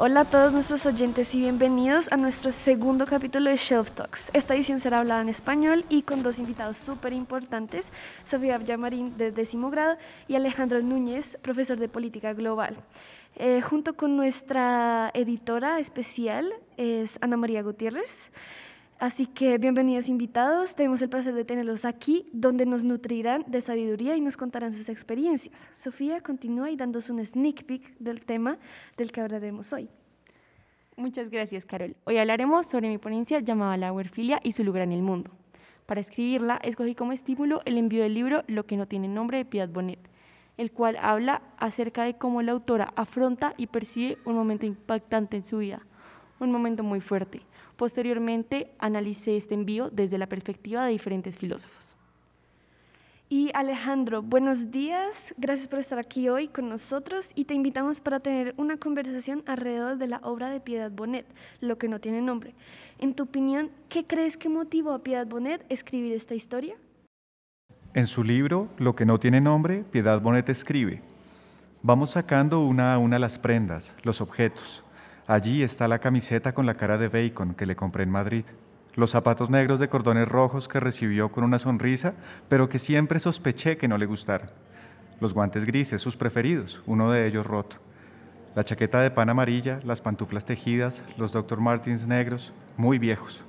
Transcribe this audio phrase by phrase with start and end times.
[0.00, 4.30] Hola a todos nuestros oyentes y bienvenidos a nuestro segundo capítulo de Shelf Talks.
[4.32, 7.90] Esta edición será hablada en español y con dos invitados súper importantes,
[8.24, 9.96] Sofía Yamarín de décimo grado
[10.28, 12.76] y Alejandro Núñez, profesor de política global.
[13.34, 18.30] Eh, junto con nuestra editora especial es Ana María Gutiérrez.
[18.98, 24.16] Así que bienvenidos invitados, tenemos el placer de tenerlos aquí, donde nos nutrirán de sabiduría
[24.16, 25.70] y nos contarán sus experiencias.
[25.72, 28.58] Sofía continúa y dándose un sneak peek del tema
[28.96, 29.88] del que hablaremos hoy.
[30.96, 31.94] Muchas gracias, Carol.
[32.06, 35.30] Hoy hablaremos sobre mi ponencia llamada La huerfilia y su lugar en el mundo.
[35.86, 39.44] Para escribirla, escogí como estímulo el envío del libro Lo que no tiene nombre de
[39.44, 40.00] Piedad Bonet,
[40.56, 45.44] el cual habla acerca de cómo la autora afronta y percibe un momento impactante en
[45.44, 45.86] su vida,
[46.40, 47.42] un momento muy fuerte
[47.78, 51.94] Posteriormente, analicé este envío desde la perspectiva de diferentes filósofos.
[53.28, 58.18] Y Alejandro, buenos días, gracias por estar aquí hoy con nosotros y te invitamos para
[58.18, 61.24] tener una conversación alrededor de la obra de Piedad Bonet,
[61.60, 62.52] Lo que no tiene nombre.
[62.98, 66.74] En tu opinión, ¿qué crees que motivó a Piedad Bonet a escribir esta historia?
[67.94, 71.00] En su libro, Lo que no tiene nombre, Piedad Bonet escribe,
[71.84, 74.82] vamos sacando una a una las prendas, los objetos,
[75.28, 78.46] Allí está la camiseta con la cara de bacon que le compré en Madrid,
[78.94, 82.14] los zapatos negros de cordones rojos que recibió con una sonrisa,
[82.48, 84.50] pero que siempre sospeché que no le gustaran,
[85.20, 87.76] los guantes grises, sus preferidos, uno de ellos roto,
[88.54, 91.60] la chaqueta de pan amarilla, las pantuflas tejidas, los Dr.
[91.60, 93.44] Martins negros, muy viejos,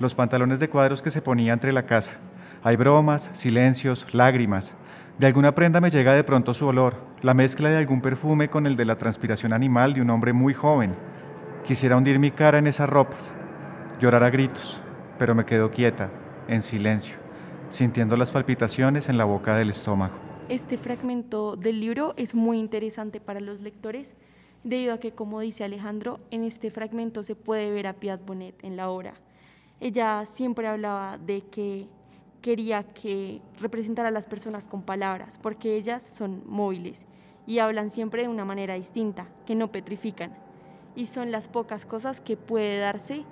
[0.00, 2.16] los pantalones de cuadros que se ponía entre la casa.
[2.64, 4.74] Hay bromas, silencios, lágrimas.
[5.18, 8.66] De alguna prenda me llega de pronto su olor, la mezcla de algún perfume con
[8.66, 10.96] el de la transpiración animal de un hombre muy joven,
[11.66, 13.32] Quisiera hundir mi cara en esas ropas,
[14.00, 14.80] llorar a gritos,
[15.16, 16.10] pero me quedo quieta,
[16.48, 17.14] en silencio,
[17.68, 20.14] sintiendo las palpitaciones en la boca del estómago.
[20.48, 24.16] Este fragmento del libro es muy interesante para los lectores,
[24.64, 28.56] debido a que, como dice Alejandro, en este fragmento se puede ver a Piat Bonet
[28.64, 29.14] en la obra.
[29.78, 31.86] Ella siempre hablaba de que
[32.40, 37.06] quería que representara a las personas con palabras, porque ellas son móviles
[37.46, 40.32] y hablan siempre de una manera distinta, que no petrifican
[40.94, 43.24] y son las pocas cosas que puede darse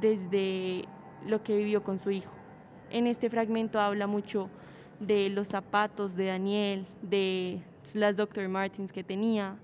[0.00, 0.84] desde
[1.26, 2.32] lo que vivió con su hijo.
[2.90, 4.50] En este fragmento habla mucho
[5.00, 7.62] de los zapatos de Daniel, de
[7.94, 8.48] las Dr.
[8.48, 9.56] Martins que tenía,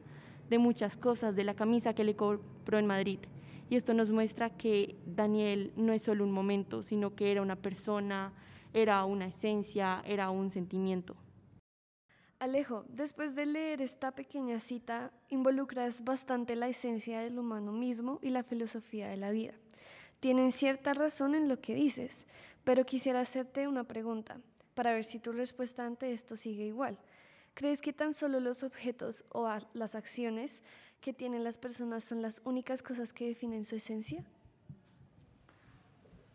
[0.50, 3.18] de muchas cosas, de la camisa que le compró en Madrid.
[3.70, 7.56] Y esto nos muestra que Daniel no es solo un momento, sino que era una
[7.56, 8.32] persona,
[8.72, 11.14] era una esencia, era un sentimiento.
[12.40, 18.30] Alejo, después de leer esta pequeña cita, involucras bastante la esencia del humano mismo y
[18.30, 19.54] la filosofía de la vida.
[20.20, 22.28] Tienen cierta razón en lo que dices,
[22.62, 24.40] pero quisiera hacerte una pregunta
[24.74, 26.96] para ver si tu respuesta ante esto sigue igual.
[27.54, 30.62] ¿Crees que tan solo los objetos o las acciones
[31.00, 34.24] que tienen las personas son las únicas cosas que definen su esencia?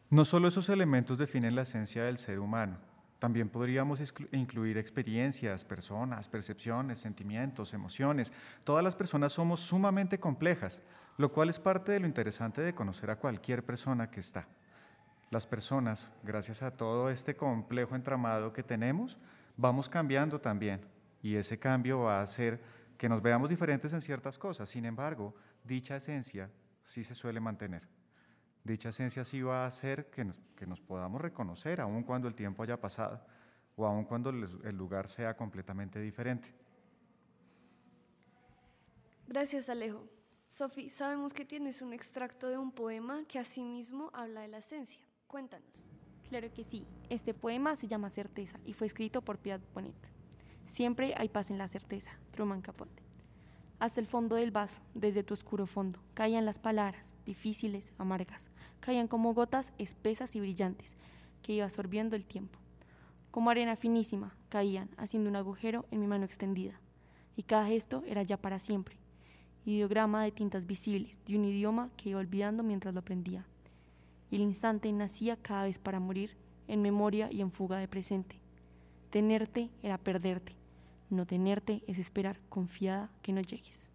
[0.10, 2.93] No solo esos elementos definen la esencia del ser humano
[3.24, 4.02] también podríamos
[4.34, 8.34] incluir experiencias, personas, percepciones, sentimientos, emociones.
[8.66, 10.84] Todas las personas somos sumamente complejas,
[11.18, 14.46] lo cual es parte de lo interesante de conocer a cualquier persona que está.
[15.32, 19.18] Las personas, gracias a todo este complejo entramado que tenemos,
[19.56, 20.82] vamos cambiando también
[21.22, 22.60] y ese cambio va a hacer
[22.98, 24.68] que nos veamos diferentes en ciertas cosas.
[24.68, 26.50] Sin embargo, dicha esencia
[26.84, 27.88] sí se suele mantener.
[28.64, 32.80] Dicha esencia sí va a hacer que nos, podamos reconocer, aun cuando el tiempo haya
[32.80, 33.26] pasado
[33.76, 36.54] o aun cuando el lugar sea completamente diferente.
[39.28, 40.08] Gracias, Alejo.
[40.46, 45.02] Sofi, sabemos que tienes un extracto de un poema que asimismo habla de la esencia.
[45.28, 45.88] Cuéntanos.
[46.30, 46.86] Claro que sí.
[47.10, 49.96] Este poema se llama Certeza y fue escrito por Piat Bonet.
[50.66, 52.12] Siempre hay paz en la certeza.
[52.32, 53.02] Truman Capote.
[53.80, 59.08] Hasta el fondo del vaso, desde tu oscuro fondo, caían las palabras, difíciles, amargas, caían
[59.08, 60.96] como gotas espesas y brillantes,
[61.42, 62.60] que iba absorbiendo el tiempo.
[63.32, 66.80] Como arena finísima, caían, haciendo un agujero en mi mano extendida.
[67.36, 68.98] Y cada gesto era ya para siempre,
[69.66, 73.46] ideograma de tintas visibles, de un idioma que iba olvidando mientras lo aprendía.
[74.30, 76.38] Y el instante nacía cada vez para morir,
[76.68, 78.40] en memoria y en fuga de presente.
[79.10, 80.56] Tenerte era perderte,
[81.10, 83.93] no tenerte es esperar confiada que no llegues.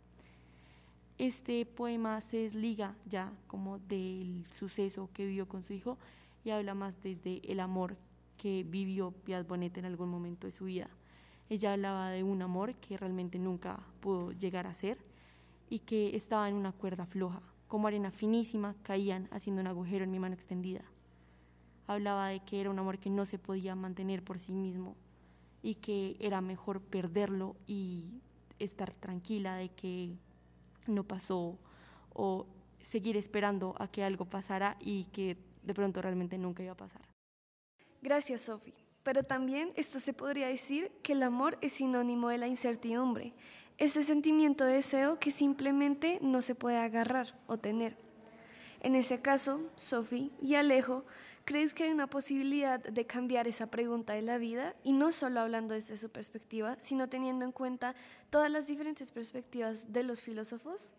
[1.18, 5.98] Este poema se desliga ya como del suceso que vivió con su hijo
[6.44, 7.96] y habla más desde el amor
[8.36, 10.88] que vivió Piaz Bonet en algún momento de su vida.
[11.50, 14.98] Ella hablaba de un amor que realmente nunca pudo llegar a ser
[15.68, 20.12] y que estaba en una cuerda floja, como arena finísima caían haciendo un agujero en
[20.12, 20.84] mi mano extendida.
[21.88, 24.94] Hablaba de que era un amor que no se podía mantener por sí mismo,
[25.62, 28.20] y que era mejor perderlo y
[28.60, 30.16] estar tranquila de que
[30.88, 31.58] no pasó
[32.12, 32.46] o
[32.81, 37.02] seguir esperando a que algo pasara y que de pronto realmente nunca iba a pasar.
[38.02, 38.75] Gracias, Sophie.
[39.02, 43.32] Pero también esto se podría decir que el amor es sinónimo de la incertidumbre,
[43.79, 47.96] ese sentimiento de deseo que simplemente no se puede agarrar o tener.
[48.81, 51.05] En ese caso, Sophie y Alejo,
[51.48, 54.76] ¿crees que hay una posibilidad de cambiar esa pregunta de la vida?
[54.84, 57.94] Y no solo hablando desde su perspectiva, sino teniendo en cuenta
[58.28, 60.94] todas las diferentes perspectivas de los filósofos.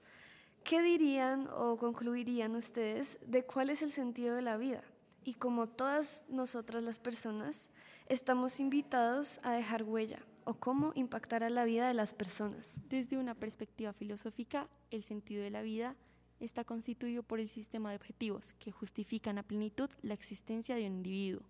[0.63, 4.81] ¿Qué dirían o concluirían ustedes de cuál es el sentido de la vida?
[5.23, 7.69] Y como todas nosotras las personas,
[8.07, 12.81] estamos invitados a dejar huella o cómo impactar a la vida de las personas.
[12.89, 15.95] Desde una perspectiva filosófica, el sentido de la vida
[16.39, 20.97] está constituido por el sistema de objetivos que justifican a plenitud la existencia de un
[20.97, 21.43] individuo.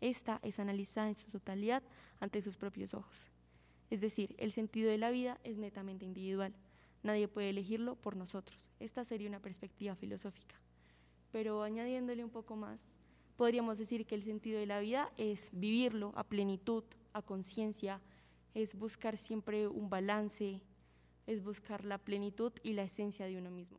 [0.00, 1.82] Esta es analizada en su totalidad
[2.20, 3.30] ante sus propios ojos.
[3.90, 6.54] Es decir, el sentido de la vida es netamente individual.
[7.02, 8.68] Nadie puede elegirlo por nosotros.
[8.78, 10.56] Esta sería una perspectiva filosófica.
[11.32, 12.86] Pero añadiéndole un poco más,
[13.36, 18.00] podríamos decir que el sentido de la vida es vivirlo a plenitud, a conciencia,
[18.54, 20.62] es buscar siempre un balance,
[21.26, 23.78] es buscar la plenitud y la esencia de uno mismo.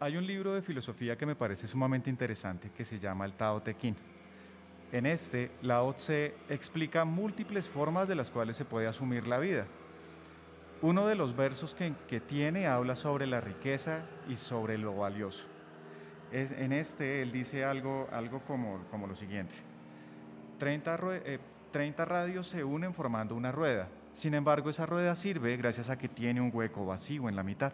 [0.00, 3.60] Hay un libro de filosofía que me parece sumamente interesante que se llama el Tao
[3.60, 3.96] Te Ching.
[4.92, 9.66] En este, Lao Tse explica múltiples formas de las cuales se puede asumir la vida.
[10.82, 15.48] Uno de los versos que, que tiene habla sobre la riqueza y sobre lo valioso.
[16.30, 19.56] Es, en este, él dice algo, algo como, como lo siguiente.
[20.60, 21.40] 30, eh,
[21.72, 23.88] 30 radios se unen formando una rueda.
[24.12, 27.72] Sin embargo, esa rueda sirve gracias a que tiene un hueco vacío en la mitad.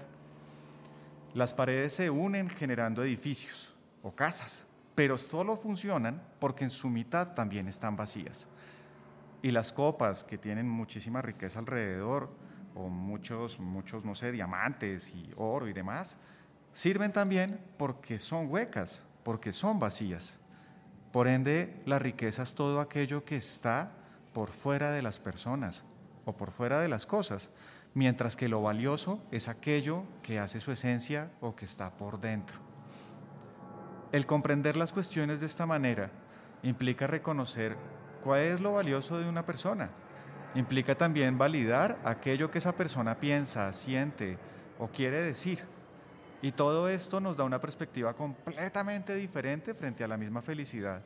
[1.34, 7.34] Las paredes se unen generando edificios o casas, pero solo funcionan porque en su mitad
[7.34, 8.46] también están vacías.
[9.42, 12.30] Y las copas que tienen muchísima riqueza alrededor,
[12.76, 16.18] o muchos, muchos, no sé, diamantes y oro y demás,
[16.72, 20.38] sirven también porque son huecas, porque son vacías.
[21.12, 23.90] Por ende, la riqueza es todo aquello que está
[24.32, 25.82] por fuera de las personas
[26.24, 27.50] o por fuera de las cosas
[27.94, 32.58] mientras que lo valioso es aquello que hace su esencia o que está por dentro.
[34.12, 36.10] El comprender las cuestiones de esta manera
[36.62, 37.76] implica reconocer
[38.22, 39.90] cuál es lo valioso de una persona.
[40.54, 44.38] Implica también validar aquello que esa persona piensa, siente
[44.78, 45.64] o quiere decir.
[46.42, 51.02] Y todo esto nos da una perspectiva completamente diferente frente a la misma felicidad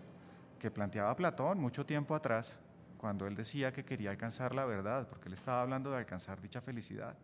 [0.58, 2.61] que planteaba Platón mucho tiempo atrás
[2.99, 6.61] cuando él decía que quería alcanzar la verdad, porque él estaba hablando de alcanzar dicha
[6.61, 7.17] felicidad.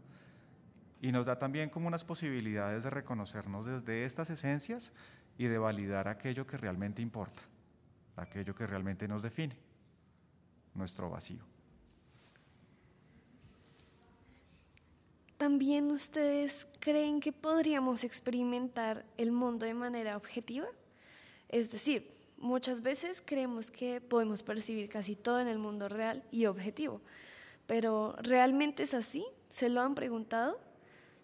[1.02, 4.94] Y nos da también como unas posibilidades de reconocernos desde estas esencias
[5.36, 7.42] y de validar aquello que realmente importa,
[8.16, 9.56] aquello que realmente nos define,
[10.74, 11.44] nuestro vacío.
[15.36, 20.66] ¿También ustedes creen que podríamos experimentar el mundo de manera objetiva?
[21.48, 22.13] Es decir,
[22.44, 27.00] Muchas veces creemos que podemos percibir casi todo en el mundo real y objetivo,
[27.66, 29.24] pero ¿realmente es así?
[29.48, 30.60] ¿Se lo han preguntado?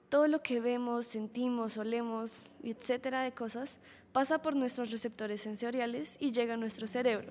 [0.09, 3.81] Todo lo que vemos, sentimos, olemos, etcétera de cosas
[4.13, 7.31] pasa por nuestros receptores sensoriales y llega a nuestro cerebro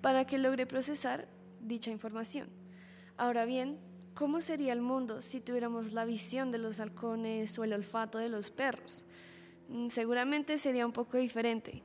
[0.00, 1.26] para que logre procesar
[1.60, 2.46] dicha información.
[3.16, 3.80] Ahora bien,
[4.14, 8.28] ¿cómo sería el mundo si tuviéramos la visión de los halcones o el olfato de
[8.28, 9.06] los perros?
[9.70, 11.82] Mm, seguramente sería un poco diferente,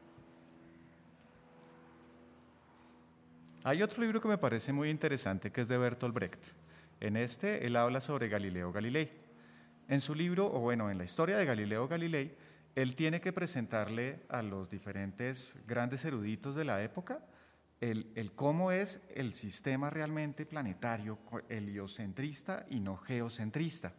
[3.70, 6.44] Hay otro libro que me parece muy interesante que es de Bertolt Brecht.
[7.00, 9.12] En este él habla sobre Galileo Galilei.
[9.88, 12.36] En su libro, o bueno, en la historia de Galileo Galilei,
[12.74, 17.24] él tiene que presentarle a los diferentes grandes eruditos de la época
[17.80, 23.94] el, el, cómo es el sistema realmente planetario, heliocentrista y no geocentrista.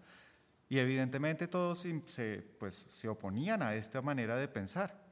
[0.69, 5.10] Y evidentemente todos se, pues, se oponían a esta manera de pensar.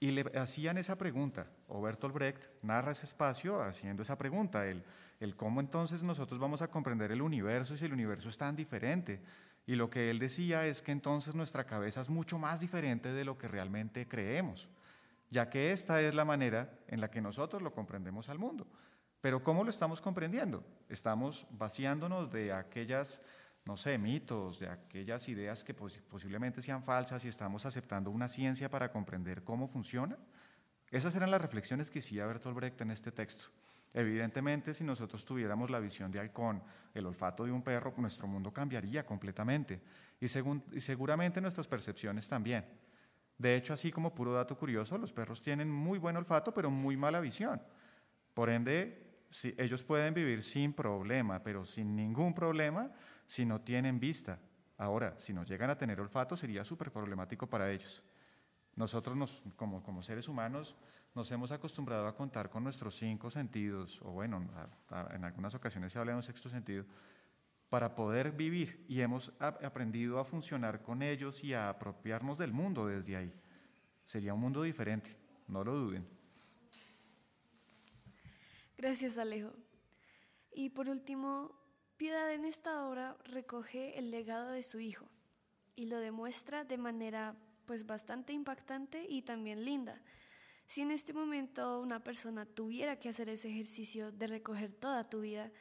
[0.00, 4.82] Y le hacían esa pregunta, o Bertolt Brecht narra ese espacio haciendo esa pregunta, el,
[5.20, 9.20] el cómo entonces nosotros vamos a comprender el universo si el universo es tan diferente.
[9.66, 13.26] Y lo que él decía es que entonces nuestra cabeza es mucho más diferente de
[13.26, 14.70] lo que realmente creemos,
[15.28, 18.66] ya que esta es la manera en la que nosotros lo comprendemos al mundo.
[19.20, 20.64] Pero ¿cómo lo estamos comprendiendo?
[20.88, 23.22] Estamos vaciándonos de aquellas
[23.64, 28.70] no sé, mitos, de aquellas ideas que posiblemente sean falsas y estamos aceptando una ciencia
[28.70, 30.16] para comprender cómo funciona?
[30.90, 33.44] Esas eran las reflexiones que hacía Bertolt Brecht en este texto.
[33.92, 36.62] Evidentemente, si nosotros tuviéramos la visión de halcón,
[36.94, 39.82] el olfato de un perro, nuestro mundo cambiaría completamente
[40.20, 42.64] y, y seguramente nuestras percepciones también.
[43.40, 46.96] De hecho, así como puro dato curioso, los perros tienen muy buen olfato, pero muy
[46.96, 47.62] mala visión.
[48.34, 52.92] Por ende, si, ellos pueden vivir sin problema, pero sin ningún problema,
[53.30, 54.40] si no tienen vista
[54.80, 58.02] Ahora, si no llegan a tener olfato, sería súper problemático para ellos.
[58.76, 60.74] Nosotros, nos, como, como, seres humanos,
[61.14, 64.48] nos hemos acostumbrado a contar con nuestros cinco sentidos, o bueno,
[65.10, 66.86] en algunas ocasiones se habla de un sexto sentido,
[67.68, 72.86] para poder vivir y hemos aprendido a funcionar con ellos y a apropiarnos del mundo
[72.86, 73.34] desde ahí.
[74.02, 75.14] Sería un mundo diferente,
[75.46, 76.08] no lo duden.
[78.78, 79.52] Gracias, Alejo.
[80.54, 81.59] Y por último,
[82.00, 85.04] Piedad en esta obra recoge el legado de su hijo
[85.76, 90.00] y lo demuestra de manera pues bastante impactante y también linda.
[90.64, 95.20] Si en este momento una persona tuviera que hacer ese ejercicio de recoger toda tu
[95.20, 95.52] vida,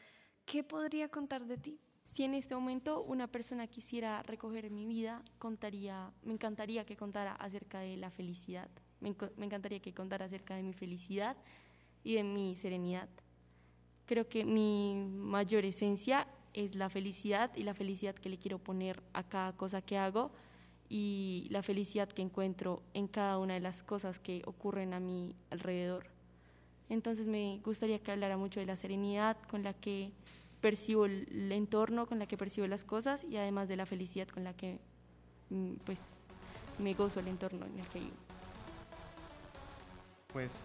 [0.45, 1.81] ¿qué podría contar de ti?
[2.05, 7.33] Si en este momento una persona quisiera recoger mi vida, contaría, me encantaría que contara
[7.33, 8.69] acerca de la felicidad.
[9.01, 11.35] Me, me encantaría que contara acerca de mi felicidad
[12.01, 13.09] y de mi serenidad.
[14.09, 16.25] Creo que mi mayor esencia
[16.55, 20.31] es la felicidad y la felicidad que le quiero poner a cada cosa que hago
[20.89, 25.35] y la felicidad que encuentro en cada una de las cosas que ocurren a mi
[25.51, 26.07] alrededor.
[26.89, 30.11] Entonces me gustaría que hablara mucho de la serenidad con la que
[30.59, 34.43] percibo el entorno, con la que percibo las cosas y además de la felicidad con
[34.43, 34.79] la que
[35.51, 36.19] mm, pues
[36.79, 38.17] me gozo el entorno en el que vivo.
[40.33, 40.63] Pues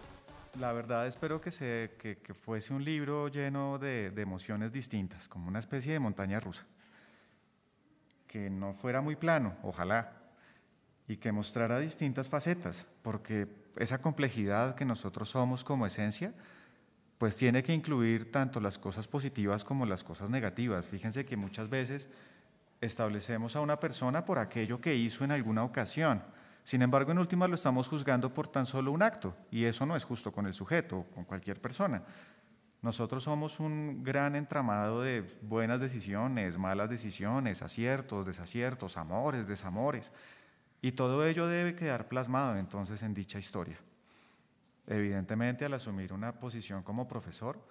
[0.57, 5.47] la verdad espero que, se, que, fuese un libro lleno de, de, emociones distintas, como
[5.47, 6.65] una especie de montaña rusa.
[8.27, 10.13] Que no fuera muy plano, ojalá,
[11.07, 13.47] y que mostrara distintas facetas, porque
[13.77, 16.33] esa complejidad que nosotros somos como esencia,
[17.17, 20.87] pues tiene que incluir tanto las cosas positivas como las cosas negativas.
[20.87, 22.09] Fíjense que muchas veces
[22.81, 26.21] establecemos a una persona por aquello que hizo en alguna ocasión
[26.65, 29.95] sin embargo, en última lo estamos juzgando por tan solo un acto, y eso no
[29.95, 32.01] es justo con el sujeto o con cualquier persona.
[32.81, 40.11] Nosotros somos un gran entramado de buenas decisiones, malas decisiones, aciertos, desaciertos, amores, desamores,
[40.81, 43.77] y todo ello debe quedar plasmado entonces en dicha historia.
[44.87, 47.63] Evidentemente, al asumir una posición como profesor,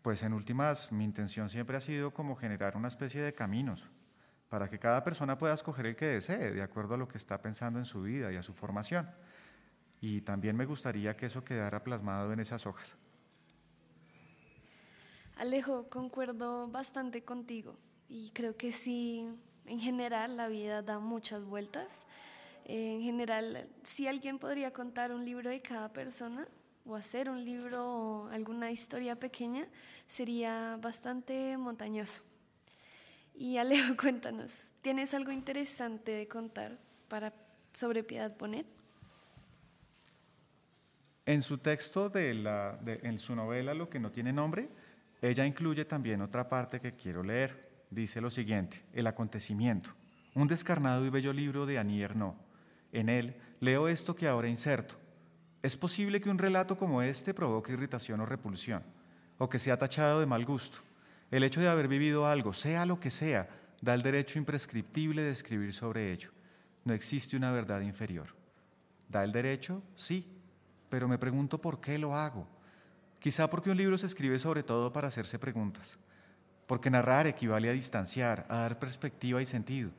[0.00, 3.84] pues en últimas mi intención siempre ha sido como generar una especie de caminos,
[4.50, 7.40] para que cada persona pueda escoger el que desee, de acuerdo a lo que está
[7.40, 9.08] pensando en su vida y a su formación.
[10.00, 12.96] Y también me gustaría que eso quedara plasmado en esas hojas.
[15.36, 17.78] Alejo, concuerdo bastante contigo
[18.08, 22.08] y creo que sí, en general la vida da muchas vueltas.
[22.64, 26.46] En general, si alguien podría contar un libro de cada persona
[26.84, 29.64] o hacer un libro o alguna historia pequeña,
[30.08, 32.29] sería bastante montañoso.
[33.34, 37.32] Y Alejo, cuéntanos, ¿tienes algo interesante de contar para,
[37.72, 38.66] sobre Piedad Bonet?
[41.26, 44.68] En su texto, de la, en su novela Lo que no tiene nombre,
[45.22, 47.70] ella incluye también otra parte que quiero leer.
[47.90, 49.90] Dice lo siguiente, El acontecimiento,
[50.34, 52.36] un descarnado y bello libro de Annie Ernaux.
[52.92, 54.96] En él leo esto que ahora inserto.
[55.62, 58.82] Es posible que un relato como este provoque irritación o repulsión,
[59.38, 60.78] o que sea tachado de mal gusto.
[61.30, 63.48] El hecho de haber vivido algo, sea lo que sea,
[63.80, 66.30] da el derecho imprescriptible de escribir sobre ello.
[66.84, 68.34] No existe una verdad inferior.
[69.08, 69.82] ¿Da el derecho?
[69.94, 70.26] Sí,
[70.88, 72.48] pero me pregunto por qué lo hago.
[73.20, 75.98] Quizá porque un libro se escribe sobre todo para hacerse preguntas,
[76.66, 79.90] porque narrar equivale a distanciar, a dar perspectiva y sentido,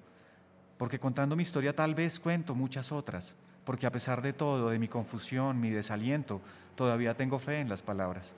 [0.78, 4.80] porque contando mi historia tal vez cuento muchas otras, porque a pesar de todo, de
[4.80, 6.42] mi confusión, mi desaliento,
[6.76, 8.36] todavía tengo fe en las palabras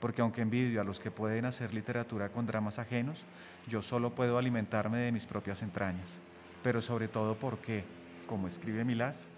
[0.00, 3.24] porque aunque envidio a los que pueden hacer literatura con dramas ajenos,
[3.68, 6.22] yo solo puedo alimentarme de mis propias entrañas,
[6.62, 7.84] pero sobre todo porque,
[8.26, 9.28] como escribe Milás,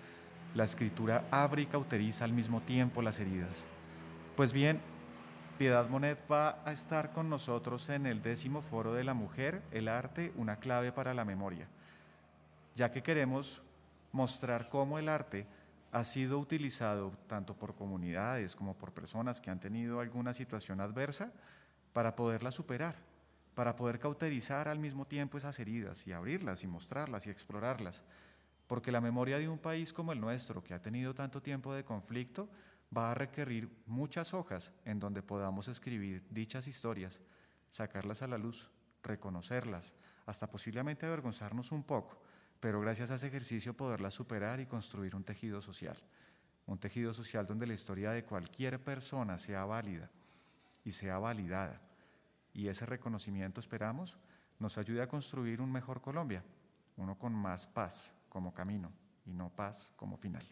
[0.54, 3.66] la escritura abre y cauteriza al mismo tiempo las heridas.
[4.37, 4.81] Pues bien,
[5.59, 9.88] Piedad Monet va a estar con nosotros en el décimo foro de la mujer, el
[9.88, 11.66] arte, una clave para la memoria,
[12.75, 13.62] ya que queremos
[14.12, 15.47] mostrar cómo el arte
[15.92, 21.32] ha sido utilizado tanto por comunidades como por personas que han tenido alguna situación adversa
[21.92, 22.96] para poderla superar,
[23.54, 28.04] para poder cauterizar al mismo tiempo esas heridas y abrirlas y mostrarlas y explorarlas.
[28.66, 31.84] Porque la memoria de un país como el nuestro, que ha tenido tanto tiempo de
[31.84, 32.49] conflicto,
[32.96, 37.20] va a requerir muchas hojas en donde podamos escribir dichas historias,
[37.68, 38.70] sacarlas a la luz,
[39.02, 39.94] reconocerlas,
[40.25, 42.22] hasta posiblemente avergonzarnos un poco,
[42.62, 45.97] pero gracias a ese ejercicio poderla superar y construir un tejido social.
[46.66, 50.09] Un tejido social donde la historia de cualquier persona sea válida
[50.85, 51.81] y sea validada.
[52.54, 54.16] Y ese reconocimiento, esperamos,
[54.61, 56.45] nos ayude a construir un mejor Colombia,
[56.99, 58.92] uno con más paz como camino
[59.26, 60.49] y no paz como final.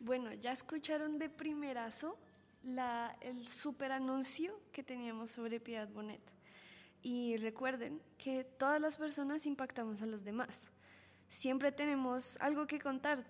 [0.00, 2.18] Bueno, ya escucharon de primerazo
[3.20, 6.37] el super anuncio que teníamos sobre Piedad Bonet.
[7.02, 10.70] Y recuerden que todas las personas impactamos a los demás.
[11.28, 13.24] Siempre tenemos algo que contar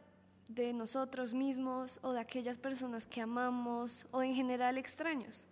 [0.48, 5.46] de nosotros mismos o de aquellas personas que amamos o en general extraños.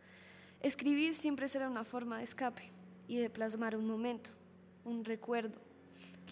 [0.62, 2.70] Escribir siempre será una forma de escape
[3.06, 4.30] y de plasmar un momento,
[4.85, 5.61] un recuerdo.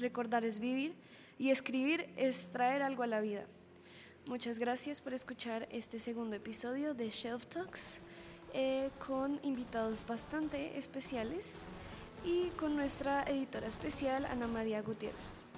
[0.01, 0.95] Recordar es vivir
[1.39, 3.47] y escribir es traer algo a la vida.
[4.27, 8.01] Muchas gracias por escuchar este segundo episodio de Shelf Talks
[8.55, 11.63] eh, con invitados bastante especiales
[12.25, 15.49] y con nuestra editora especial Ana María Gutiérrez.